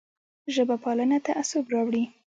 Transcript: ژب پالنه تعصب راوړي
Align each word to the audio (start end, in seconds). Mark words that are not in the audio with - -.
ژب 0.53 0.69
پالنه 0.83 1.17
تعصب 1.27 1.65
راوړي 1.73 2.03